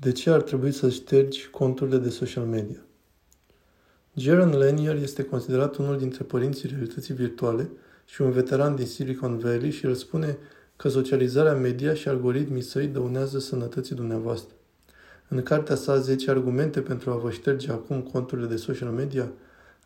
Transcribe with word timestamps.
De 0.00 0.12
ce 0.12 0.30
ar 0.30 0.42
trebui 0.42 0.72
să 0.72 0.88
ștergi 0.88 1.48
conturile 1.50 1.98
de 1.98 2.08
social 2.08 2.44
media? 2.44 2.80
Jaron 4.14 4.50
Lanier 4.50 4.96
este 4.96 5.22
considerat 5.22 5.76
unul 5.76 5.98
dintre 5.98 6.24
părinții 6.24 6.68
realității 6.68 7.14
virtuale 7.14 7.70
și 8.04 8.22
un 8.22 8.30
veteran 8.30 8.76
din 8.76 8.86
Silicon 8.86 9.38
Valley 9.38 9.70
și 9.70 9.86
el 9.86 9.94
spune 9.94 10.38
că 10.76 10.88
socializarea 10.88 11.54
media 11.54 11.94
și 11.94 12.08
algoritmii 12.08 12.62
săi 12.62 12.86
dăunează 12.86 13.38
sănătății 13.38 13.94
dumneavoastră. 13.94 14.54
În 15.28 15.42
cartea 15.42 15.74
sa 15.74 15.98
10 15.98 16.30
argumente 16.30 16.80
pentru 16.80 17.10
a 17.10 17.16
vă 17.16 17.30
șterge 17.30 17.70
acum 17.70 18.00
conturile 18.00 18.46
de 18.46 18.56
social 18.56 18.90
media, 18.90 19.32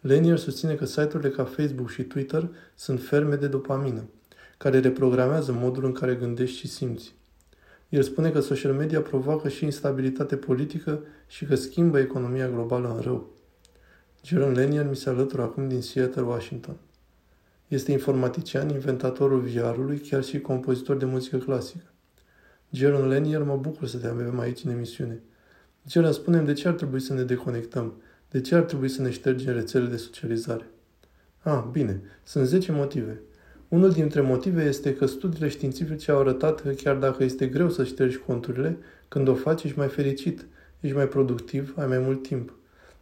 Lanier 0.01 0.39
susține 0.39 0.75
că 0.75 0.85
site-urile 0.85 1.31
ca 1.31 1.45
Facebook 1.45 1.91
și 1.91 2.03
Twitter 2.03 2.49
sunt 2.75 3.03
ferme 3.03 3.37
de 3.37 3.47
dopamină, 3.47 4.05
care 4.59 4.81
reprogramează 4.81 5.53
modul 5.53 5.85
în 5.85 5.93
care 5.93 6.15
gândești 6.15 6.57
și 6.57 6.69
simți. 6.69 7.15
El 7.93 8.03
spune 8.03 8.31
că 8.31 8.41
social 8.41 8.73
media 8.73 9.01
provoacă 9.01 9.49
și 9.49 9.65
instabilitate 9.65 10.37
politică 10.37 11.03
și 11.27 11.45
că 11.45 11.55
schimbă 11.55 11.99
economia 11.99 12.49
globală 12.49 12.95
în 12.95 13.01
rău. 13.01 13.31
Jerome 14.23 14.61
Lanier 14.61 14.89
mi 14.89 14.97
se 14.97 15.09
alătură 15.09 15.43
acum 15.43 15.69
din 15.69 15.81
Seattle, 15.81 16.23
Washington. 16.23 16.77
Este 17.69 17.93
informatician, 17.93 18.69
inventatorul 18.69 19.41
VR-ului, 19.41 19.99
chiar 19.99 20.25
și 20.25 20.41
compozitor 20.41 20.97
de 20.97 21.05
muzică 21.05 21.37
clasică. 21.39 21.85
Jerome 22.71 23.15
Lanier, 23.15 23.43
mă 23.43 23.57
bucur 23.57 23.89
să 23.89 23.99
te 23.99 24.07
avem 24.07 24.39
aici 24.39 24.65
în 24.65 24.71
emisiune. 24.71 25.23
Jerome, 25.89 26.13
spunem 26.13 26.45
de 26.45 26.53
ce 26.53 26.69
ar 26.69 26.75
trebui 26.75 27.01
să 27.01 27.13
ne 27.13 27.23
deconectăm, 27.23 28.03
de 28.31 28.41
ce 28.41 28.55
ar 28.55 28.63
trebui 28.63 28.89
să 28.89 29.03
ne 29.03 29.11
ștergem 29.11 29.55
rețelele 29.55 29.91
de 29.91 29.97
socializare. 29.97 30.71
Ah, 31.39 31.65
bine, 31.73 32.01
sunt 32.23 32.47
10 32.47 32.73
motive. 32.73 33.21
Unul 33.73 33.91
dintre 33.91 34.21
motive 34.21 34.65
este 34.65 34.95
că 34.95 35.07
studiile 35.07 35.49
științifice 35.49 36.11
au 36.11 36.21
arătat 36.21 36.61
că 36.61 36.69
chiar 36.69 36.97
dacă 36.97 37.25
este 37.25 37.47
greu 37.47 37.71
să 37.71 37.85
ștergi 37.85 38.19
conturile, 38.19 38.79
când 39.09 39.29
o 39.29 39.35
faci 39.35 39.63
ești 39.63 39.79
mai 39.79 39.89
fericit, 39.89 40.47
ești 40.81 40.97
mai 40.97 41.09
productiv, 41.09 41.75
ai 41.77 41.87
mai 41.87 41.99
mult 41.99 42.23
timp. 42.23 42.55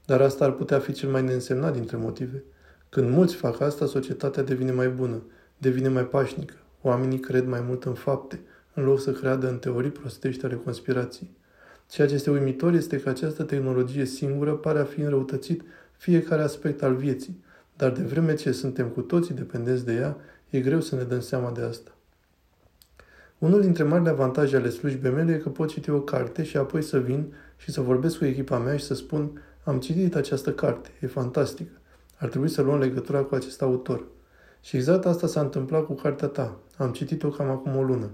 Dar 0.07 0.21
asta 0.21 0.45
ar 0.45 0.53
putea 0.53 0.79
fi 0.79 0.93
cel 0.93 1.09
mai 1.09 1.23
neînsemnat 1.23 1.73
dintre 1.73 1.97
motive. 1.97 2.43
Când 2.89 3.11
mulți 3.11 3.35
fac 3.35 3.61
asta, 3.61 3.87
societatea 3.87 4.43
devine 4.43 4.73
mai 4.73 4.89
bună, 4.89 5.23
devine 5.59 5.89
mai 5.89 6.07
pașnică. 6.07 6.55
Oamenii 6.83 7.19
cred 7.19 7.47
mai 7.47 7.65
mult 7.67 7.85
în 7.85 7.95
fapte, 7.95 8.41
în 8.75 8.85
loc 8.85 9.01
să 9.01 9.13
creadă 9.13 9.49
în 9.49 9.59
teorii 9.59 9.91
prostești 9.91 10.45
ale 10.45 10.55
conspirației. 10.55 11.31
Ceea 11.89 12.07
ce 12.07 12.15
este 12.15 12.31
uimitor 12.31 12.73
este 12.73 13.01
că 13.01 13.09
această 13.09 13.43
tehnologie 13.43 14.05
singură 14.05 14.53
pare 14.53 14.79
a 14.79 14.85
fi 14.85 15.01
înrăutățit 15.01 15.63
fiecare 15.97 16.43
aspect 16.43 16.83
al 16.83 16.95
vieții, 16.95 17.43
dar 17.77 17.91
de 17.91 18.03
vreme 18.03 18.35
ce 18.35 18.53
suntem 18.53 18.89
cu 18.89 19.01
toții 19.01 19.35
dependenți 19.35 19.85
de 19.85 19.93
ea, 19.95 20.17
E 20.51 20.61
greu 20.61 20.81
să 20.81 20.97
ne 20.97 21.03
dăm 21.03 21.21
seama 21.21 21.51
de 21.51 21.61
asta. 21.61 21.91
Unul 23.39 23.61
dintre 23.61 23.83
marile 23.83 24.11
avantaje 24.11 24.57
ale 24.57 24.69
slujbei 24.69 25.11
mele 25.11 25.33
e 25.33 25.37
că 25.37 25.49
pot 25.49 25.69
citi 25.69 25.91
o 25.91 26.01
carte 26.01 26.43
și 26.43 26.57
apoi 26.57 26.83
să 26.83 26.99
vin 26.99 27.35
și 27.57 27.71
să 27.71 27.81
vorbesc 27.81 28.19
cu 28.19 28.25
echipa 28.25 28.59
mea 28.59 28.77
și 28.77 28.85
să 28.85 28.95
spun 28.95 29.43
am 29.65 29.79
citit 29.79 30.15
această 30.15 30.53
carte, 30.53 30.91
e 31.01 31.07
fantastică. 31.07 31.71
Ar 32.17 32.29
trebui 32.29 32.49
să 32.49 32.63
luăm 32.63 32.79
legătura 32.79 33.21
cu 33.21 33.35
acest 33.35 33.63
autor. 33.63 34.05
Și 34.61 34.77
exact 34.77 35.07
asta 35.07 35.27
s-a 35.27 35.41
întâmplat 35.41 35.85
cu 35.85 35.95
cartea 35.95 36.29
ta. 36.29 36.59
Am 36.77 36.93
citit-o 36.93 37.29
cam 37.29 37.49
acum 37.49 37.77
o 37.77 37.83
lună. 37.83 38.11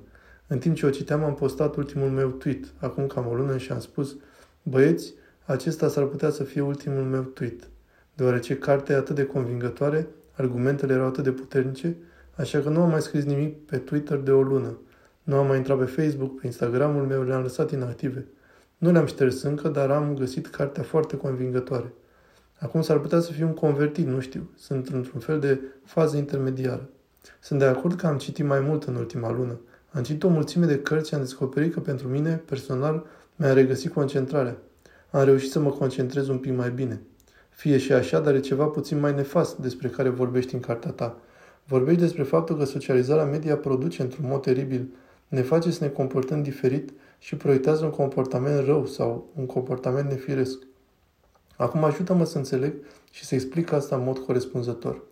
În 0.46 0.58
timp 0.58 0.76
ce 0.76 0.86
o 0.86 0.90
citeam, 0.90 1.24
am 1.24 1.34
postat 1.34 1.76
ultimul 1.76 2.08
meu 2.08 2.28
tweet, 2.28 2.64
acum 2.78 3.06
cam 3.06 3.26
o 3.26 3.34
lună, 3.34 3.56
și 3.56 3.72
am 3.72 3.80
spus, 3.80 4.16
băieți, 4.62 5.14
acesta 5.44 5.88
s-ar 5.88 6.04
putea 6.04 6.30
să 6.30 6.44
fie 6.44 6.60
ultimul 6.60 7.02
meu 7.02 7.22
tweet. 7.22 7.68
Deoarece 8.14 8.58
cartea 8.58 8.94
e 8.94 8.98
atât 8.98 9.14
de 9.14 9.24
convingătoare, 9.24 10.06
argumentele 10.32 10.92
erau 10.92 11.06
atât 11.06 11.24
de 11.24 11.32
puternice, 11.32 11.96
Așa 12.36 12.60
că 12.60 12.68
nu 12.68 12.82
am 12.82 12.90
mai 12.90 13.02
scris 13.02 13.24
nimic 13.24 13.66
pe 13.66 13.76
Twitter 13.76 14.18
de 14.18 14.30
o 14.30 14.42
lună. 14.42 14.78
Nu 15.22 15.36
am 15.36 15.46
mai 15.46 15.56
intrat 15.56 15.78
pe 15.78 15.84
Facebook, 15.84 16.40
pe 16.40 16.46
Instagramul 16.46 17.06
meu, 17.06 17.22
le-am 17.22 17.42
lăsat 17.42 17.70
inactive. 17.70 18.26
Nu 18.78 18.92
le-am 18.92 19.06
șters 19.06 19.42
încă, 19.42 19.68
dar 19.68 19.90
am 19.90 20.14
găsit 20.14 20.46
cartea 20.46 20.82
foarte 20.82 21.16
convingătoare. 21.16 21.92
Acum 22.58 22.82
s-ar 22.82 22.98
putea 22.98 23.20
să 23.20 23.32
fiu 23.32 23.46
un 23.46 23.54
convertit, 23.54 24.06
nu 24.06 24.20
știu. 24.20 24.50
Sunt 24.56 24.88
într-un 24.88 25.20
fel 25.20 25.40
de 25.40 25.60
fază 25.84 26.16
intermediară. 26.16 26.88
Sunt 27.40 27.58
de 27.58 27.64
acord 27.64 27.96
că 27.96 28.06
am 28.06 28.18
citit 28.18 28.44
mai 28.44 28.60
mult 28.60 28.84
în 28.84 28.94
ultima 28.94 29.32
lună. 29.32 29.60
Am 29.92 30.02
citit 30.02 30.22
o 30.22 30.28
mulțime 30.28 30.66
de 30.66 30.78
cărți 30.78 31.08
și 31.08 31.14
am 31.14 31.20
descoperit 31.20 31.72
că 31.72 31.80
pentru 31.80 32.08
mine, 32.08 32.42
personal, 32.46 33.06
mi-a 33.36 33.52
regăsit 33.52 33.92
concentrarea. 33.92 34.56
Am 35.10 35.24
reușit 35.24 35.50
să 35.50 35.58
mă 35.58 35.70
concentrez 35.70 36.28
un 36.28 36.38
pic 36.38 36.56
mai 36.56 36.70
bine. 36.70 37.00
Fie 37.48 37.78
și 37.78 37.92
așa, 37.92 38.20
dar 38.20 38.34
e 38.34 38.40
ceva 38.40 38.64
puțin 38.64 39.00
mai 39.00 39.14
nefast 39.14 39.56
despre 39.56 39.88
care 39.88 40.08
vorbești 40.08 40.54
în 40.54 40.60
cartea 40.60 40.90
ta. 40.90 41.20
Vorbești 41.68 42.00
despre 42.00 42.22
faptul 42.22 42.56
că 42.56 42.64
socializarea 42.64 43.24
media 43.24 43.56
produce 43.56 44.02
într-un 44.02 44.28
mod 44.28 44.42
teribil, 44.42 44.88
ne 45.28 45.42
face 45.42 45.70
să 45.70 45.84
ne 45.84 45.90
comportăm 45.90 46.42
diferit 46.42 46.92
și 47.18 47.36
proiectează 47.36 47.84
un 47.84 47.90
comportament 47.90 48.64
rău 48.64 48.86
sau 48.86 49.30
un 49.34 49.46
comportament 49.46 50.10
nefiresc. 50.10 50.58
Acum 51.56 51.84
ajută-mă 51.84 52.24
să 52.24 52.38
înțeleg 52.38 52.74
și 53.10 53.24
să 53.24 53.34
explic 53.34 53.72
asta 53.72 53.96
în 53.96 54.02
mod 54.02 54.18
corespunzător. 54.18 55.02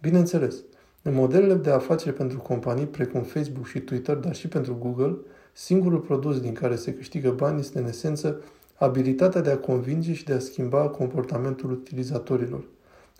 Bineînțeles, 0.00 0.56
în 1.02 1.14
modelele 1.14 1.54
de 1.54 1.70
afaceri 1.70 2.14
pentru 2.14 2.38
companii 2.38 2.86
precum 2.86 3.22
Facebook 3.22 3.66
și 3.66 3.80
Twitter, 3.80 4.16
dar 4.16 4.34
și 4.34 4.48
pentru 4.48 4.76
Google, 4.76 5.16
singurul 5.52 5.98
produs 5.98 6.40
din 6.40 6.52
care 6.52 6.76
se 6.76 6.94
câștigă 6.94 7.30
bani 7.30 7.60
este 7.60 7.78
în 7.78 7.86
esență 7.86 8.40
abilitatea 8.74 9.40
de 9.40 9.50
a 9.50 9.58
convinge 9.58 10.12
și 10.12 10.24
de 10.24 10.32
a 10.32 10.38
schimba 10.38 10.88
comportamentul 10.88 11.70
utilizatorilor. 11.70 12.64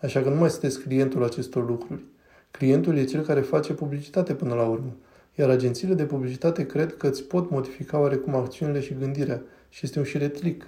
Așa 0.02 0.20
că 0.20 0.28
nu 0.28 0.34
mai 0.36 0.50
sunteți 0.50 0.80
clientul 0.80 1.24
acestor 1.24 1.68
lucruri. 1.68 2.02
Clientul 2.56 2.96
e 2.96 3.04
cel 3.04 3.22
care 3.22 3.40
face 3.40 3.72
publicitate 3.72 4.34
până 4.34 4.54
la 4.54 4.62
urmă, 4.62 4.96
iar 5.34 5.50
agențiile 5.50 5.94
de 5.94 6.04
publicitate 6.04 6.66
cred 6.66 6.96
că 6.96 7.06
îți 7.06 7.22
pot 7.22 7.50
modifica 7.50 7.98
oarecum 7.98 8.34
acțiunile 8.34 8.80
și 8.80 8.96
gândirea 8.98 9.42
și 9.68 9.80
este 9.82 9.98
un 9.98 10.04
șiretlic. 10.04 10.66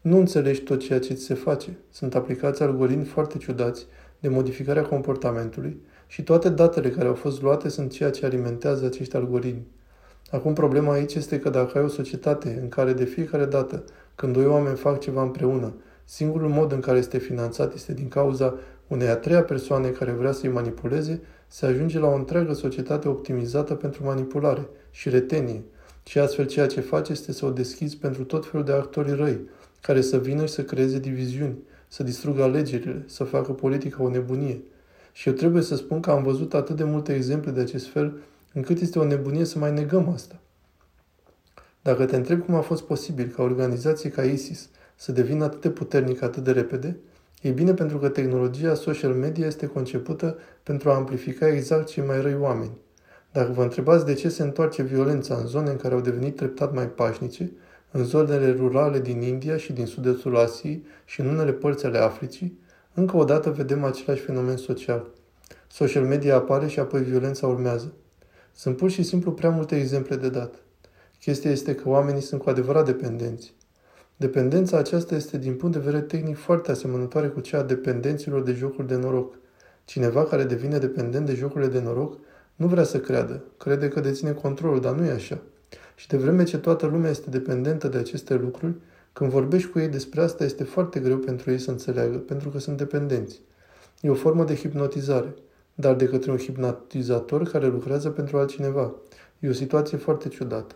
Nu 0.00 0.18
înțelegi 0.18 0.60
tot 0.60 0.80
ceea 0.80 0.98
ce 0.98 1.14
ți 1.14 1.24
se 1.24 1.34
face. 1.34 1.78
Sunt 1.90 2.14
aplicați 2.14 2.62
algoritmi 2.62 3.04
foarte 3.04 3.38
ciudați 3.38 3.86
de 4.18 4.28
modificarea 4.28 4.82
comportamentului 4.82 5.80
și 6.06 6.22
toate 6.22 6.48
datele 6.48 6.90
care 6.90 7.08
au 7.08 7.14
fost 7.14 7.42
luate 7.42 7.68
sunt 7.68 7.90
ceea 7.90 8.10
ce 8.10 8.26
alimentează 8.26 8.84
acești 8.84 9.16
algoritmi. 9.16 9.66
Acum 10.30 10.52
problema 10.52 10.92
aici 10.92 11.14
este 11.14 11.38
că 11.38 11.50
dacă 11.50 11.78
ai 11.78 11.84
o 11.84 11.88
societate 11.88 12.58
în 12.62 12.68
care 12.68 12.92
de 12.92 13.04
fiecare 13.04 13.44
dată 13.44 13.84
când 14.14 14.32
doi 14.32 14.46
oameni 14.46 14.76
fac 14.76 15.00
ceva 15.00 15.22
împreună, 15.22 15.74
singurul 16.04 16.48
mod 16.48 16.72
în 16.72 16.80
care 16.80 16.98
este 16.98 17.18
finanțat 17.18 17.74
este 17.74 17.94
din 17.94 18.08
cauza 18.08 18.54
unei 18.86 19.08
a 19.08 19.16
treia 19.16 19.42
persoane 19.42 19.88
care 19.88 20.10
vrea 20.10 20.32
să-i 20.32 20.48
manipuleze, 20.48 21.22
se 21.46 21.66
ajunge 21.66 21.98
la 21.98 22.06
o 22.06 22.14
întreagă 22.14 22.52
societate 22.52 23.08
optimizată 23.08 23.74
pentru 23.74 24.04
manipulare 24.04 24.68
și 24.90 25.08
retenie. 25.08 25.62
Și 26.06 26.18
astfel 26.18 26.46
ceea 26.46 26.66
ce 26.66 26.80
face 26.80 27.12
este 27.12 27.32
să 27.32 27.46
o 27.46 27.50
deschizi 27.50 27.96
pentru 27.96 28.24
tot 28.24 28.46
felul 28.46 28.66
de 28.66 28.72
actori 28.72 29.14
răi, 29.14 29.48
care 29.80 30.00
să 30.00 30.18
vină 30.18 30.46
și 30.46 30.52
să 30.52 30.62
creeze 30.62 30.98
diviziuni, 30.98 31.58
să 31.88 32.02
distrugă 32.02 32.42
alegerile, 32.42 33.04
să 33.06 33.24
facă 33.24 33.52
politica 33.52 34.02
o 34.02 34.10
nebunie. 34.10 34.62
Și 35.12 35.28
eu 35.28 35.34
trebuie 35.34 35.62
să 35.62 35.76
spun 35.76 36.00
că 36.00 36.10
am 36.10 36.22
văzut 36.22 36.54
atât 36.54 36.76
de 36.76 36.84
multe 36.84 37.14
exemple 37.14 37.50
de 37.50 37.60
acest 37.60 37.86
fel, 37.86 38.16
încât 38.52 38.80
este 38.80 38.98
o 38.98 39.04
nebunie 39.04 39.44
să 39.44 39.58
mai 39.58 39.72
negăm 39.72 40.08
asta. 40.08 40.38
Dacă 41.82 42.04
te 42.04 42.16
întreb 42.16 42.44
cum 42.44 42.54
a 42.54 42.60
fost 42.60 42.82
posibil 42.82 43.26
ca 43.26 43.42
organizații 43.42 44.10
ca 44.10 44.22
ISIS 44.22 44.68
să 44.96 45.12
devină 45.12 45.44
atât 45.44 45.60
de 45.60 45.70
puternică 45.70 46.24
atât 46.24 46.44
de 46.44 46.52
repede, 46.52 46.96
E 47.44 47.50
bine 47.50 47.74
pentru 47.74 47.98
că 47.98 48.08
tehnologia 48.08 48.74
social 48.74 49.12
media 49.12 49.46
este 49.46 49.66
concepută 49.66 50.38
pentru 50.62 50.90
a 50.90 50.94
amplifica 50.94 51.48
exact 51.48 51.86
cei 51.86 52.04
mai 52.04 52.20
răi 52.20 52.36
oameni. 52.40 52.76
Dacă 53.32 53.52
vă 53.52 53.62
întrebați 53.62 54.06
de 54.06 54.14
ce 54.14 54.28
se 54.28 54.42
întoarce 54.42 54.82
violența 54.82 55.34
în 55.34 55.46
zone 55.46 55.70
în 55.70 55.76
care 55.76 55.94
au 55.94 56.00
devenit 56.00 56.36
treptat 56.36 56.74
mai 56.74 56.88
pașnice, 56.88 57.52
în 57.90 58.04
zonele 58.04 58.52
rurale 58.52 59.00
din 59.00 59.22
India 59.22 59.56
și 59.56 59.72
din 59.72 59.86
sud-estul 59.86 60.36
Asiei 60.36 60.84
și 61.04 61.20
în 61.20 61.26
unele 61.26 61.52
părți 61.52 61.86
ale 61.86 61.98
Africii, 61.98 62.58
încă 62.94 63.16
o 63.16 63.24
dată 63.24 63.50
vedem 63.50 63.84
același 63.84 64.22
fenomen 64.22 64.56
social. 64.56 65.06
Social 65.68 66.04
media 66.04 66.36
apare 66.36 66.66
și 66.66 66.78
apoi 66.78 67.02
violența 67.02 67.46
urmează. 67.46 67.92
Sunt 68.52 68.76
pur 68.76 68.90
și 68.90 69.02
simplu 69.02 69.32
prea 69.32 69.50
multe 69.50 69.76
exemple 69.76 70.16
de 70.16 70.28
dat. 70.28 70.54
Chestia 71.20 71.50
este 71.50 71.74
că 71.74 71.88
oamenii 71.88 72.22
sunt 72.22 72.42
cu 72.42 72.50
adevărat 72.50 72.84
dependenți. 72.84 73.54
Dependența 74.16 74.78
aceasta 74.78 75.14
este 75.14 75.38
din 75.38 75.54
punct 75.54 75.74
de 75.74 75.80
vedere 75.82 76.02
tehnic 76.02 76.36
foarte 76.36 76.70
asemănătoare 76.70 77.28
cu 77.28 77.40
cea 77.40 77.58
a 77.58 77.62
dependenților 77.62 78.42
de 78.42 78.52
jocuri 78.52 78.86
de 78.86 78.96
noroc. 78.96 79.34
Cineva 79.84 80.24
care 80.24 80.44
devine 80.44 80.78
dependent 80.78 81.26
de 81.26 81.34
jocurile 81.34 81.70
de 81.70 81.80
noroc 81.80 82.18
nu 82.56 82.66
vrea 82.66 82.84
să 82.84 83.00
creadă, 83.00 83.44
crede 83.58 83.88
că 83.88 84.00
deține 84.00 84.32
controlul, 84.32 84.80
dar 84.80 84.94
nu 84.94 85.04
e 85.04 85.10
așa. 85.10 85.42
Și 85.94 86.08
de 86.08 86.16
vreme 86.16 86.44
ce 86.44 86.58
toată 86.58 86.86
lumea 86.86 87.10
este 87.10 87.30
dependentă 87.30 87.88
de 87.88 87.98
aceste 87.98 88.34
lucruri, 88.34 88.74
când 89.12 89.30
vorbești 89.30 89.68
cu 89.68 89.78
ei 89.78 89.88
despre 89.88 90.20
asta 90.20 90.44
este 90.44 90.64
foarte 90.64 91.00
greu 91.00 91.16
pentru 91.16 91.50
ei 91.50 91.58
să 91.58 91.70
înțeleagă, 91.70 92.16
pentru 92.16 92.48
că 92.48 92.58
sunt 92.58 92.76
dependenți. 92.76 93.40
E 94.00 94.10
o 94.10 94.14
formă 94.14 94.44
de 94.44 94.54
hipnotizare, 94.54 95.34
dar 95.74 95.94
de 95.94 96.08
către 96.08 96.30
un 96.30 96.38
hipnotizator 96.38 97.42
care 97.42 97.66
lucrează 97.66 98.10
pentru 98.10 98.38
altcineva. 98.38 98.94
E 99.38 99.48
o 99.48 99.52
situație 99.52 99.98
foarte 99.98 100.28
ciudată. 100.28 100.74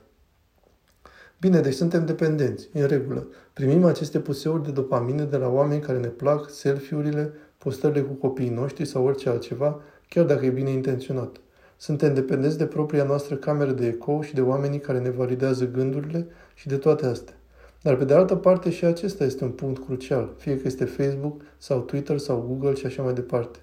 Bine, 1.40 1.61
deci 1.61 1.75
suntem 1.75 2.06
dependenți, 2.06 2.69
în 2.73 2.87
regulă. 2.87 3.26
Primim 3.52 3.85
aceste 3.85 4.20
puseuri 4.20 4.64
de 4.64 4.70
dopamină 4.70 5.23
de 5.23 5.37
la 5.37 5.49
oameni 5.49 5.81
care 5.81 5.99
ne 5.99 6.06
plac, 6.06 6.50
selfie-urile, 6.50 7.32
postările 7.58 8.00
cu 8.00 8.12
copiii 8.12 8.49
noștri 8.49 8.85
sau 8.85 9.05
orice 9.05 9.29
altceva, 9.29 9.81
chiar 10.08 10.25
dacă 10.25 10.44
e 10.44 10.50
bine 10.50 10.70
intenționat. 10.70 11.37
Suntem 11.76 12.14
dependenți 12.14 12.58
de 12.58 12.67
propria 12.67 13.05
noastră 13.05 13.35
cameră 13.35 13.73
de 13.73 13.87
ecou 13.87 14.23
și 14.23 14.35
de 14.35 14.40
oamenii 14.40 14.79
care 14.79 14.99
ne 14.99 15.11
validează 15.11 15.70
gândurile 15.70 16.26
și 16.55 16.67
de 16.67 16.76
toate 16.76 17.06
astea. 17.06 17.35
Dar 17.82 17.96
pe 17.96 18.05
de 18.05 18.14
altă 18.14 18.37
parte 18.37 18.70
și 18.70 18.84
acesta 18.84 19.25
este 19.25 19.44
un 19.44 19.50
punct 19.50 19.84
crucial, 19.84 20.34
fie 20.37 20.61
că 20.61 20.62
este 20.67 20.84
Facebook 20.84 21.43
sau 21.58 21.81
Twitter 21.81 22.19
sau 22.19 22.44
Google 22.49 22.75
și 22.75 22.87
așa 22.87 23.02
mai 23.02 23.12
departe. 23.12 23.58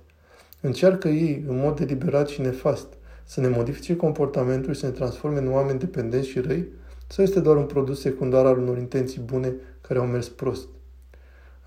Încearcă 0.62 1.08
ei, 1.08 1.46
în 1.48 1.60
mod 1.60 1.80
deliberat 1.80 2.28
și 2.28 2.42
nefast, 2.42 2.88
să 3.24 3.42
ne 3.42 3.48
modifice 3.48 3.96
comportamentul 3.96 4.74
și 4.74 4.80
să 4.80 4.86
ne 4.86 4.92
transforme 4.92 5.40
în 5.40 5.52
oameni 5.52 5.80
dependenți 5.80 6.28
și 6.28 6.40
răi? 6.40 6.68
Sau 7.16 7.24
este 7.24 7.40
doar 7.40 7.56
un 7.56 7.66
produs 7.66 8.00
secundar 8.00 8.46
al 8.46 8.58
unor 8.58 8.78
intenții 8.78 9.22
bune 9.22 9.56
care 9.82 10.00
au 10.00 10.06
mers 10.06 10.30
prost? 10.30 10.68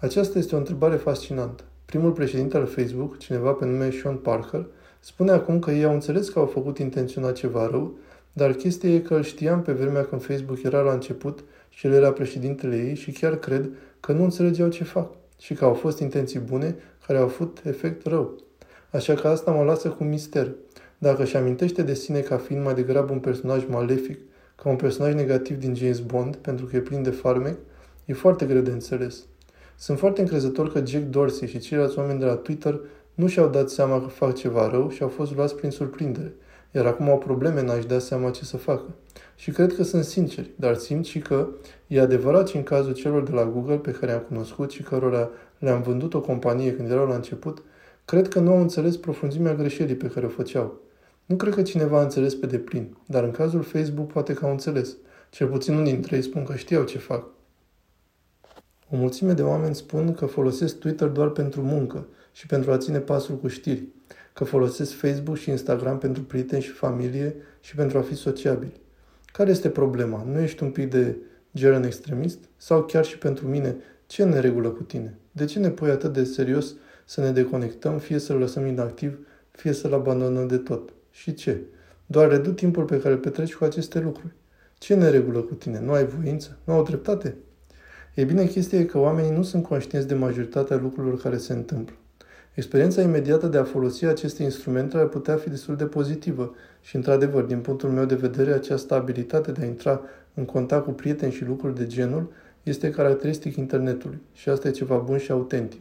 Aceasta 0.01 0.39
este 0.39 0.55
o 0.55 0.59
întrebare 0.59 0.97
fascinantă. 0.97 1.65
Primul 1.85 2.13
președinte 2.13 2.57
al 2.57 2.67
Facebook, 2.67 3.19
cineva 3.19 3.53
pe 3.53 3.65
nume 3.65 3.91
Sean 3.91 4.17
Parker, 4.17 4.67
spune 5.01 5.31
acum 5.31 5.59
că 5.59 5.71
ei 5.71 5.85
au 5.85 5.93
înțeles 5.93 6.29
că 6.29 6.39
au 6.39 6.47
făcut 6.47 6.79
intenționat 6.79 7.33
ceva 7.33 7.67
rău, 7.67 7.99
dar 8.33 8.53
chestia 8.53 8.91
e 8.91 8.99
că 8.99 9.15
îl 9.15 9.23
știam 9.23 9.63
pe 9.63 9.73
vremea 9.73 10.05
când 10.05 10.23
Facebook 10.23 10.63
era 10.63 10.81
la 10.81 10.93
început 10.93 11.45
și 11.69 11.87
el 11.87 11.93
era 11.93 12.13
președintele 12.13 12.77
ei 12.77 12.95
și 12.95 13.11
chiar 13.11 13.37
cred 13.37 13.71
că 14.01 14.13
nu 14.13 14.23
înțelegeau 14.23 14.69
ce 14.69 14.85
fac 14.85 15.11
și 15.39 15.55
că 15.55 15.65
au 15.65 15.75
fost 15.75 15.99
intenții 15.99 16.39
bune 16.39 16.77
care 17.07 17.19
au 17.19 17.25
avut 17.25 17.59
efect 17.65 18.07
rău. 18.07 18.37
Așa 18.91 19.15
că 19.15 19.29
asta 19.29 19.51
mă 19.51 19.63
lasă 19.63 19.89
cu 19.89 20.05
mister. 20.05 20.51
Dacă 20.99 21.23
își 21.23 21.37
amintește 21.37 21.83
de 21.83 21.95
sine 21.95 22.21
ca 22.21 22.37
fiind 22.37 22.65
mai 22.65 22.75
degrabă 22.75 23.13
un 23.13 23.21
personaj 23.21 23.67
malefic, 23.69 24.19
ca 24.63 24.69
un 24.69 24.77
personaj 24.77 25.15
negativ 25.15 25.59
din 25.59 25.75
James 25.75 26.01
Bond, 26.01 26.37
pentru 26.37 26.67
că 26.67 26.77
e 26.77 26.81
plin 26.81 27.03
de 27.03 27.11
farmec, 27.11 27.57
e 28.05 28.13
foarte 28.13 28.47
greu 28.47 28.61
de 28.61 28.71
înțeles. 28.71 29.25
Sunt 29.77 29.99
foarte 29.99 30.21
încrezător 30.21 30.73
că 30.73 30.83
Jack 30.87 31.05
Dorsey 31.05 31.49
și 31.49 31.59
ceilalți 31.59 31.99
oameni 31.99 32.19
de 32.19 32.25
la 32.25 32.35
Twitter 32.35 32.81
nu 33.15 33.27
și-au 33.27 33.49
dat 33.49 33.71
seama 33.71 34.01
că 34.01 34.07
fac 34.07 34.35
ceva 34.35 34.69
rău 34.69 34.91
și 34.91 35.03
au 35.03 35.09
fost 35.09 35.35
luați 35.35 35.55
prin 35.55 35.71
surprindere, 35.71 36.33
iar 36.71 36.87
acum 36.87 37.09
au 37.09 37.19
probleme 37.19 37.61
în 37.61 37.69
a-și 37.69 37.87
da 37.87 37.99
seama 37.99 38.31
ce 38.31 38.45
să 38.45 38.57
facă. 38.57 38.95
Și 39.37 39.51
cred 39.51 39.75
că 39.75 39.83
sunt 39.83 40.05
sinceri, 40.05 40.51
dar 40.57 40.75
simt 40.75 41.05
și 41.05 41.19
că 41.19 41.49
e 41.87 42.01
adevărat 42.01 42.49
și 42.49 42.57
în 42.57 42.63
cazul 42.63 42.93
celor 42.93 43.23
de 43.23 43.33
la 43.33 43.45
Google 43.45 43.77
pe 43.77 43.91
care 43.91 44.13
am 44.13 44.25
cunoscut 44.29 44.71
și 44.71 44.83
cărora 44.83 45.31
le-am 45.59 45.83
vândut 45.83 46.15
o 46.15 46.21
companie 46.21 46.75
când 46.75 46.91
erau 46.91 47.07
la 47.07 47.15
început, 47.15 47.63
cred 48.05 48.29
că 48.29 48.41
nu 48.41 48.51
au 48.51 48.61
înțeles 48.61 48.97
profunzimea 48.97 49.55
greșelii 49.55 49.97
pe 49.97 50.07
care 50.07 50.27
o 50.27 50.29
făceau. 50.29 50.81
Nu 51.29 51.37
cred 51.37 51.55
că 51.55 51.63
cineva 51.63 51.99
a 51.99 52.03
înțeles 52.03 52.35
pe 52.35 52.47
deplin, 52.47 52.97
dar 53.07 53.25
în 53.25 53.31
cazul 53.31 53.63
Facebook 53.63 54.13
poate 54.13 54.33
că 54.33 54.45
au 54.45 54.51
înțeles. 54.51 54.97
Cel 55.31 55.49
puțin 55.49 55.75
unii 55.75 55.93
dintre 55.93 56.17
ei 56.17 56.23
spun 56.23 56.45
că 56.45 56.55
știau 56.55 56.85
ce 56.85 56.99
fac. 56.99 57.25
O 58.91 58.97
mulțime 58.97 59.33
de 59.33 59.43
oameni 59.43 59.75
spun 59.75 60.15
că 60.15 60.27
folosesc 60.27 60.79
Twitter 60.79 61.09
doar 61.09 61.29
pentru 61.29 61.63
muncă 61.63 62.07
și 62.33 62.47
pentru 62.47 62.73
a 62.73 62.77
ține 62.77 62.99
pasul 62.99 63.37
cu 63.37 63.49
știri, 63.49 63.89
că 64.33 64.45
folosesc 64.45 64.93
Facebook 64.93 65.37
și 65.37 65.51
Instagram 65.51 65.99
pentru 65.99 66.23
prieteni 66.23 66.63
și 66.63 66.71
familie 66.71 67.35
și 67.61 67.75
pentru 67.75 67.99
a 67.99 68.01
fi 68.01 68.15
sociabili. 68.15 68.81
Care 69.25 69.51
este 69.51 69.69
problema? 69.69 70.25
Nu 70.33 70.41
ești 70.41 70.63
un 70.63 70.71
pic 70.71 70.91
de 70.91 71.17
gerăn 71.55 71.85
extremist? 71.85 72.39
Sau 72.57 72.85
chiar 72.85 73.05
și 73.05 73.19
pentru 73.19 73.49
mine, 73.49 73.77
ce 74.07 74.25
ne 74.25 74.41
regulă 74.41 74.69
cu 74.69 74.83
tine? 74.83 75.19
De 75.33 75.45
ce 75.45 75.59
ne 75.59 75.71
pui 75.71 75.91
atât 75.91 76.13
de 76.13 76.25
serios 76.25 76.75
să 77.05 77.21
ne 77.21 77.31
deconectăm, 77.31 77.99
fie 77.99 78.19
să-l 78.19 78.37
lăsăm 78.37 78.67
inactiv, 78.67 79.19
fie 79.51 79.73
să-l 79.73 79.95
abandonăm 79.95 80.47
de 80.47 80.57
tot? 80.57 80.93
Și 81.21 81.35
ce? 81.35 81.61
Doar 82.07 82.29
redu 82.29 82.53
timpul 82.53 82.85
pe 82.85 83.01
care 83.01 83.15
îl 83.15 83.21
petreci 83.21 83.55
cu 83.55 83.65
aceste 83.65 84.01
lucruri. 84.01 84.33
Ce 84.79 84.95
ne 84.95 85.11
regulă 85.11 85.41
cu 85.41 85.55
tine? 85.55 85.81
Nu 85.81 85.93
ai 85.93 86.07
voință? 86.07 86.59
Nu 86.65 86.73
au 86.73 86.83
dreptate? 86.83 87.37
E 88.15 88.25
bine, 88.25 88.47
chestia 88.47 88.79
e 88.79 88.85
că 88.85 88.99
oamenii 88.99 89.31
nu 89.31 89.43
sunt 89.43 89.63
conștienți 89.63 90.09
de 90.09 90.15
majoritatea 90.15 90.77
lucrurilor 90.77 91.21
care 91.21 91.37
se 91.37 91.53
întâmplă. 91.53 91.95
Experiența 92.55 93.03
imediată 93.03 93.47
de 93.47 93.59
a 93.59 93.65
folosi 93.65 94.05
aceste 94.05 94.43
instrumente 94.43 94.97
ar 94.97 95.07
putea 95.07 95.37
fi 95.37 95.49
destul 95.49 95.77
de 95.77 95.85
pozitivă 95.85 96.55
și, 96.81 96.97
într-adevăr, 96.97 97.43
din 97.43 97.61
punctul 97.61 97.91
meu 97.91 98.05
de 98.05 98.15
vedere, 98.15 98.53
această 98.53 98.95
abilitate 98.95 99.53
de 99.53 99.63
a 99.63 99.67
intra 99.67 100.01
în 100.35 100.45
contact 100.45 100.85
cu 100.85 100.91
prieteni 100.91 101.33
și 101.33 101.45
lucruri 101.45 101.75
de 101.75 101.87
genul 101.87 102.33
este 102.63 102.91
caracteristic 102.91 103.57
internetului 103.57 104.21
și 104.33 104.49
asta 104.49 104.69
e 104.69 104.71
ceva 104.71 104.97
bun 104.97 105.19
și 105.19 105.31
autentic. 105.31 105.81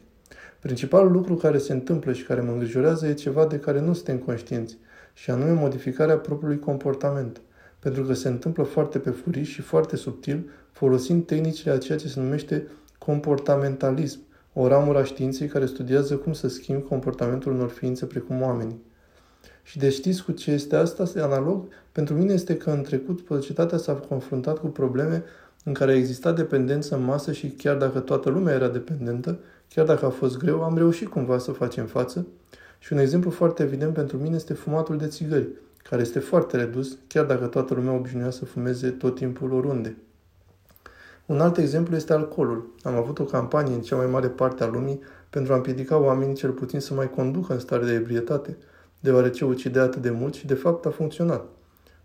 Principalul 0.59 1.11
lucru 1.11 1.35
care 1.35 1.57
se 1.57 1.73
întâmplă 1.73 2.13
și 2.13 2.23
care 2.25 2.41
mă 2.41 2.51
îngrijorează 2.51 3.07
e 3.07 3.13
ceva 3.13 3.45
de 3.45 3.59
care 3.59 3.81
nu 3.81 3.93
suntem 3.93 4.17
conștienți, 4.17 4.77
și 5.17 5.31
anume 5.31 5.51
modificarea 5.51 6.17
propriului 6.17 6.59
comportament, 6.59 7.41
pentru 7.79 8.03
că 8.03 8.13
se 8.13 8.27
întâmplă 8.27 8.63
foarte 8.63 8.99
pe 8.99 9.09
furiș 9.09 9.49
și 9.49 9.61
foarte 9.61 9.95
subtil, 9.95 10.49
folosind 10.71 11.25
tehnicile 11.25 11.71
a 11.71 11.77
ceea 11.77 11.97
ce 11.97 12.07
se 12.07 12.19
numește 12.19 12.67
comportamentalism, 12.97 14.19
o 14.53 14.67
ramură 14.67 14.97
a 14.97 15.03
științei 15.03 15.47
care 15.47 15.65
studiază 15.65 16.15
cum 16.15 16.33
să 16.33 16.47
schimbi 16.47 16.87
comportamentul 16.87 17.51
unor 17.51 17.69
ființe 17.69 18.05
precum 18.05 18.41
oamenii. 18.41 18.81
Și 19.63 19.77
de 19.77 19.89
știți 19.89 20.23
cu 20.23 20.31
ce 20.31 20.51
este 20.51 20.75
asta? 20.75 21.03
Analog, 21.15 21.67
pentru 21.91 22.15
mine 22.15 22.33
este 22.33 22.57
că 22.57 22.69
în 22.69 22.81
trecut 22.81 23.23
societatea 23.27 23.77
s-a 23.77 23.93
confruntat 23.93 24.57
cu 24.57 24.67
probleme 24.67 25.23
în 25.63 25.73
care 25.73 25.91
a 25.91 25.95
existat 25.95 26.35
dependență 26.35 26.95
în 26.95 27.03
masă 27.03 27.31
și 27.31 27.47
chiar 27.47 27.75
dacă 27.75 27.99
toată 27.99 28.29
lumea 28.29 28.53
era 28.53 28.67
dependentă, 28.67 29.39
chiar 29.69 29.85
dacă 29.85 30.05
a 30.05 30.09
fost 30.09 30.37
greu, 30.37 30.63
am 30.63 30.77
reușit 30.77 31.07
cumva 31.07 31.37
să 31.37 31.51
facem 31.51 31.85
față. 31.85 32.27
Și 32.79 32.93
un 32.93 32.99
exemplu 32.99 33.29
foarte 33.29 33.63
evident 33.63 33.93
pentru 33.93 34.17
mine 34.17 34.35
este 34.35 34.53
fumatul 34.53 34.97
de 34.97 35.07
țigări, 35.07 35.47
care 35.89 36.01
este 36.01 36.19
foarte 36.19 36.57
redus, 36.57 36.97
chiar 37.07 37.25
dacă 37.25 37.45
toată 37.45 37.73
lumea 37.73 37.93
obișnuia 37.93 38.29
să 38.29 38.45
fumeze 38.45 38.89
tot 38.89 39.15
timpul 39.15 39.53
oriunde. 39.53 39.97
Un 41.25 41.39
alt 41.39 41.57
exemplu 41.57 41.95
este 41.95 42.13
alcoolul. 42.13 42.73
Am 42.83 42.95
avut 42.95 43.19
o 43.19 43.23
campanie 43.23 43.73
în 43.73 43.81
cea 43.81 43.95
mai 43.95 44.05
mare 44.05 44.27
parte 44.27 44.63
a 44.63 44.67
lumii 44.67 45.01
pentru 45.29 45.53
a 45.53 45.55
împiedica 45.55 45.97
oamenii 45.97 46.35
cel 46.35 46.51
puțin 46.51 46.79
să 46.79 46.93
mai 46.93 47.09
conducă 47.09 47.53
în 47.53 47.59
stare 47.59 47.85
de 47.85 47.93
ebrietate, 47.93 48.57
deoarece 48.99 49.45
ucidea 49.45 49.83
atât 49.83 50.01
de 50.01 50.09
mult 50.09 50.33
și 50.33 50.45
de 50.45 50.53
fapt 50.53 50.85
a 50.85 50.89
funcționat. 50.89 51.45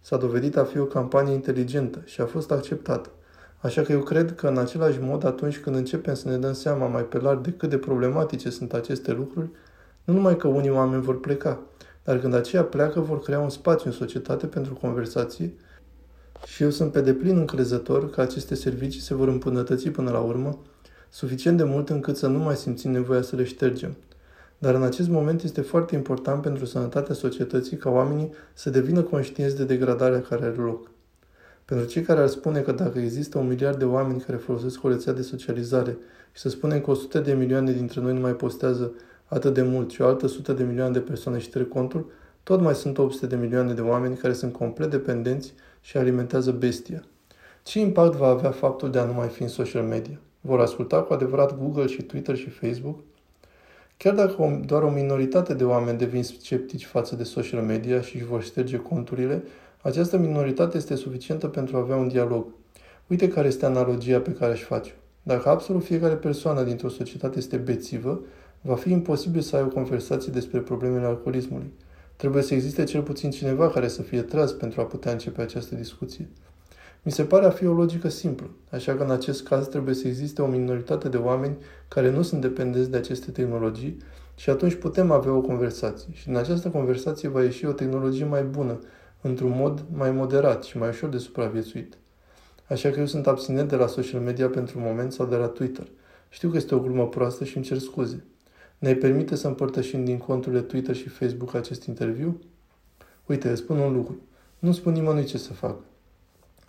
S-a 0.00 0.16
dovedit 0.16 0.56
a 0.56 0.64
fi 0.64 0.78
o 0.78 0.84
campanie 0.84 1.34
inteligentă 1.34 2.02
și 2.04 2.20
a 2.20 2.26
fost 2.26 2.50
acceptată. 2.50 3.10
Așa 3.58 3.82
că 3.82 3.92
eu 3.92 4.00
cred 4.00 4.34
că 4.34 4.48
în 4.48 4.58
același 4.58 4.98
mod 5.00 5.25
atunci 5.25 5.58
când 5.58 5.76
începem 5.76 6.14
să 6.14 6.28
ne 6.28 6.36
dăm 6.36 6.52
seama 6.52 6.86
mai 6.86 7.02
pe 7.02 7.18
larg 7.18 7.40
de 7.40 7.52
cât 7.52 7.70
de 7.70 7.78
problematice 7.78 8.50
sunt 8.50 8.72
aceste 8.72 9.12
lucruri, 9.12 9.50
nu 10.04 10.14
numai 10.14 10.37
că 10.37 10.49
unii 10.49 10.70
oameni 10.70 11.02
vor 11.02 11.20
pleca, 11.20 11.60
dar 12.04 12.19
când 12.19 12.34
aceia 12.34 12.64
pleacă 12.64 13.00
vor 13.00 13.20
crea 13.20 13.40
un 13.40 13.50
spațiu 13.50 13.90
în 13.90 13.96
societate 13.96 14.46
pentru 14.46 14.75
conversație 14.75 15.54
și 16.46 16.62
eu 16.62 16.70
sunt 16.70 16.93
pe 16.93 17.00
deplin 17.00 17.37
încrezător 17.37 18.10
că 18.10 18.20
aceste 18.20 18.54
servicii 18.54 19.00
se 19.00 19.14
vor 19.14 19.28
îmbunătăți 19.28 19.88
până 19.88 20.10
la 20.10 20.19
urmă, 20.19 20.58
suficient 21.10 21.56
de 21.56 21.64
mult 21.64 21.88
încât 21.88 22.16
să 22.16 22.26
nu 22.26 22.38
mai 22.38 22.56
simțim 22.56 22.90
nevoia 22.90 23.22
să 23.22 23.37
le 23.37 23.44
ștergem. 23.44 23.96
Dar 24.58 24.75
în 24.75 24.82
acest 24.82 25.08
moment 25.08 25.43
este 25.43 25.60
foarte 25.60 25.94
important 25.94 26.43
pentru 26.43 26.64
sănătatea 26.64 27.14
societății 27.14 27.76
ca 27.76 27.90
oamenii 27.90 28.32
să 28.52 28.70
devină 28.70 29.02
conștienți 29.02 29.56
de 29.56 29.64
degradarea 29.64 30.20
care 30.20 30.44
are 30.44 30.56
loc. 30.56 30.90
Pentru 31.64 31.87
cei 31.87 32.02
care 32.02 32.20
ar 32.20 32.26
spune 32.26 32.60
că 32.60 32.72
dacă 32.72 32.99
există 32.99 33.38
un 33.38 33.46
miliard 33.46 33.78
de 33.78 33.84
oameni 33.84 34.20
care 34.20 34.37
folosesc 34.37 34.84
o 34.84 34.88
rețea 34.88 35.12
de 35.12 35.22
socializare 35.22 35.97
și 36.32 36.40
să 36.40 36.49
spunem 36.49 36.80
că 36.80 36.90
100 36.90 37.18
de 37.18 37.32
milioane 37.32 37.73
dintre 37.73 38.00
noi 38.00 38.12
nu 38.12 38.21
mai 38.21 38.35
postează 38.35 38.92
atât 39.32 39.54
de 39.54 39.62
mult 39.62 39.90
și 39.90 40.00
o 40.00 40.06
altă 40.06 40.26
sută 40.26 40.52
de 40.52 40.62
milioane 40.62 40.92
de 40.92 41.00
persoane 41.00 41.38
șterg 41.38 41.68
contul, 41.68 42.10
tot 42.42 42.60
mai 42.60 42.74
sunt 42.74 42.98
800 42.98 43.26
de 43.26 43.36
milioane 43.36 43.72
de 43.72 43.80
oameni 43.80 44.16
care 44.16 44.32
sunt 44.32 44.52
complet 44.52 44.90
dependenți 44.90 45.52
și 45.80 45.96
alimentează 45.96 46.50
bestia. 46.50 47.04
Ce 47.62 47.80
impact 47.80 48.14
va 48.14 48.26
avea 48.26 48.50
faptul 48.50 48.90
de 48.90 48.98
a 48.98 49.04
nu 49.04 49.12
mai 49.12 49.28
fi 49.28 49.42
în 49.42 49.48
social 49.48 49.82
media? 49.82 50.18
Vor 50.40 50.60
asculta 50.60 51.02
cu 51.02 51.12
adevărat 51.12 51.58
Google 51.58 51.86
și 51.86 52.02
Twitter 52.02 52.36
și 52.36 52.48
Facebook? 52.50 52.98
Chiar 53.96 54.14
dacă 54.14 54.62
doar 54.66 54.82
o 54.82 54.90
minoritate 54.90 55.54
de 55.54 55.64
oameni 55.64 55.98
devin 55.98 56.22
sceptici 56.22 56.86
față 56.86 57.16
de 57.16 57.22
social 57.22 57.62
media 57.62 58.00
și 58.00 58.16
își 58.16 58.24
vor 58.24 58.42
șterge 58.42 58.76
conturile, 58.76 59.42
această 59.82 60.18
minoritate 60.18 60.76
este 60.76 60.94
suficientă 60.94 61.46
pentru 61.46 61.76
a 61.76 61.80
avea 61.80 61.96
un 61.96 62.08
dialog. 62.08 62.46
Uite 63.06 63.28
care 63.28 63.48
este 63.48 63.66
analogia 63.66 64.20
pe 64.20 64.32
care 64.32 64.52
aș 64.52 64.62
face 64.62 64.94
Dacă 65.22 65.48
absolut 65.48 65.84
fiecare 65.84 66.14
persoană 66.14 66.62
dintr-o 66.62 66.88
societate 66.88 67.38
este 67.38 67.56
bețivă, 67.56 68.20
va 68.62 68.75
fi 68.75 68.90
imposibil 68.90 69.40
să 69.40 69.57
ai 69.57 69.62
o 69.62 69.69
conversație 69.69 70.33
despre 70.33 70.59
problemele 70.59 71.07
alcoolismului. 71.07 71.73
Trebuie 72.16 72.42
să 72.42 72.54
existe 72.54 72.85
cel 72.85 73.02
puțin 73.02 73.31
cineva 73.31 73.69
care 73.69 73.88
să 73.88 74.02
fie 74.02 74.23
tras 74.23 74.52
pentru 74.52 74.81
a 74.81 74.85
putea 74.85 75.12
începe 75.12 75.42
această 75.42 75.75
discuție. 75.75 76.28
Mi 77.02 77.12
se 77.12 77.25
pare 77.25 77.47
a 77.47 77.50
fi 77.50 77.66
o 77.66 77.73
logică 77.73 78.09
simplă, 78.09 78.50
așa 78.71 78.95
că 78.95 79.02
în 79.02 79.11
acest 79.11 79.42
caz 79.42 79.69
trebuie 79.69 79.95
să 79.95 80.09
existe 80.09 80.42
o 80.42 80.47
minoritate 80.47 81.09
de 81.09 81.16
oameni 81.16 81.57
care 81.88 82.11
nu 82.11 82.23
sunt 82.23 82.40
dependenți 82.40 82.90
de 82.90 82.97
aceste 82.97 83.31
tehnologii 83.31 83.97
și 84.35 84.50
atunci 84.50 84.75
putem 84.75 85.11
avea 85.11 85.33
o 85.33 85.40
conversație. 85.40 86.12
Și 86.12 86.28
în 86.28 86.37
această 86.37 86.69
conversație 86.69 87.28
va 87.28 87.42
ieși 87.42 87.66
o 87.66 87.73
tehnologie 87.73 88.25
mai 88.25 88.42
bună, 88.42 88.78
într-un 89.21 89.52
mod 89.57 89.85
mai 89.92 90.11
moderat 90.11 90.64
și 90.64 90.78
mai 90.78 90.88
ușor 90.88 91.09
de 91.09 91.19
supraviețuit. 91.19 91.99
Așa 92.69 92.90
că 92.90 92.99
eu 92.99 93.07
sunt 93.07 93.26
abstinent 93.26 93.69
de 93.69 93.76
la 93.76 93.87
social 93.87 94.21
media 94.21 94.49
pentru 94.49 94.78
un 94.78 94.85
moment 94.85 95.12
sau 95.12 95.26
de 95.26 95.37
la 95.37 95.47
Twitter. 95.47 95.87
Știu 96.28 96.50
că 96.50 96.57
este 96.57 96.75
o 96.75 96.81
glumă 96.81 97.09
proastă 97.09 97.45
și 97.45 97.57
îmi 97.57 97.66
cer 97.66 97.78
scuze. 97.78 98.25
Ne 98.82 98.94
permite 98.94 99.34
să 99.34 99.46
împărtășim 99.46 100.04
din 100.04 100.18
conturile 100.18 100.60
Twitter 100.60 100.94
și 100.96 101.08
Facebook 101.08 101.54
acest 101.54 101.84
interviu? 101.84 102.40
Uite, 103.26 103.48
îți 103.48 103.60
spun 103.60 103.78
un 103.78 103.92
lucru. 103.92 104.20
Nu 104.58 104.72
spun 104.72 104.92
nimănui 104.92 105.24
ce 105.24 105.38
să 105.38 105.52
fac. 105.52 105.76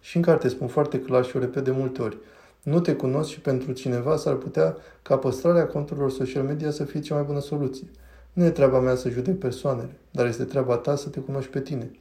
Și 0.01 0.15
în 0.17 0.21
carte 0.21 0.47
spun 0.47 0.67
foarte 0.67 0.99
clar 0.99 1.25
și 1.25 1.35
o 1.35 1.39
repet 1.39 1.63
de 1.63 1.71
multe 1.71 2.01
ori. 2.01 2.17
Nu 2.63 2.79
te 2.79 2.95
cunosc 2.95 3.29
și 3.29 3.39
pentru 3.39 3.71
cineva 3.71 4.15
s-ar 4.15 4.35
putea 4.35 4.77
ca 5.01 5.17
păstrarea 5.17 5.67
conturilor 5.67 6.11
social 6.11 6.43
media 6.43 6.71
să 6.71 6.83
fie 6.83 6.99
cea 6.99 7.15
mai 7.15 7.23
bună 7.23 7.39
soluție. 7.39 7.87
Nu 8.33 8.43
e 8.43 8.49
treaba 8.49 8.79
mea 8.79 8.95
să 8.95 9.09
judec 9.09 9.37
persoanele, 9.37 9.97
dar 10.11 10.25
este 10.25 10.43
treaba 10.43 10.77
ta 10.77 10.95
să 10.95 11.09
te 11.09 11.19
cunoști 11.19 11.51
pe 11.51 11.61
tine. 11.61 11.91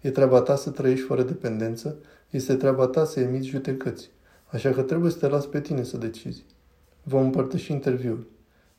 E 0.00 0.10
treaba 0.10 0.40
ta 0.40 0.56
să 0.56 0.70
trăiești 0.70 1.06
fără 1.06 1.22
dependență, 1.22 1.96
este 2.30 2.54
treaba 2.54 2.86
ta 2.86 3.04
să 3.04 3.20
emiți 3.20 3.46
judecăți. 3.46 4.10
Așa 4.46 4.70
că 4.70 4.82
trebuie 4.82 5.10
să 5.10 5.18
te 5.18 5.28
las 5.28 5.46
pe 5.46 5.60
tine 5.60 5.82
să 5.82 5.96
decizi. 5.96 6.44
Vom 7.02 7.22
împărtăși 7.22 7.72
interviul. 7.72 8.32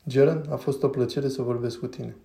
Jaren, 0.08 0.44
a 0.50 0.56
fost 0.56 0.82
o 0.82 0.88
plăcere 0.88 1.28
să 1.28 1.42
vorbesc 1.42 1.78
cu 1.78 1.86
tine. 1.86 2.16